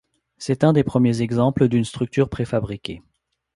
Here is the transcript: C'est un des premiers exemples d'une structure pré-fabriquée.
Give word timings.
C'est 0.39 0.63
un 0.63 0.73
des 0.73 0.83
premiers 0.83 1.21
exemples 1.21 1.67
d'une 1.67 1.85
structure 1.85 2.27
pré-fabriquée. 2.27 3.03